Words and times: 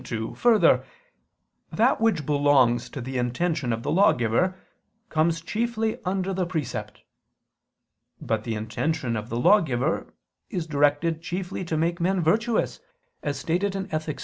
2: 0.03 0.33
Further, 0.33 0.83
that 1.71 2.01
which 2.01 2.25
belongs 2.25 2.89
to 2.89 3.01
the 3.01 3.19
intention 3.19 3.71
of 3.71 3.83
the 3.83 3.91
lawgiver 3.91 4.57
comes 5.09 5.41
chiefly 5.41 6.03
under 6.03 6.33
the 6.33 6.47
precept. 6.47 7.03
But 8.19 8.43
the 8.43 8.55
intention 8.55 9.15
of 9.15 9.29
the 9.29 9.39
lawgiver 9.39 10.11
is 10.49 10.65
directed 10.65 11.21
chiefly 11.21 11.63
to 11.65 11.77
make 11.77 12.01
men 12.01 12.19
virtuous, 12.19 12.79
as 13.21 13.37
stated 13.37 13.75
in 13.75 13.89
_Ethic. 13.89 14.19